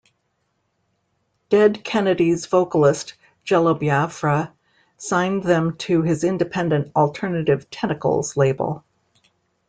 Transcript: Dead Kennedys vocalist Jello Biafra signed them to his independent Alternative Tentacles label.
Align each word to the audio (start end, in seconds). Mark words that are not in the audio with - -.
Dead 1.49 1.83
Kennedys 1.83 2.47
vocalist 2.47 3.13
Jello 3.43 3.75
Biafra 3.75 4.51
signed 4.97 5.43
them 5.43 5.77
to 5.77 6.01
his 6.01 6.23
independent 6.23 6.91
Alternative 6.95 7.69
Tentacles 7.69 8.35
label. 8.35 8.83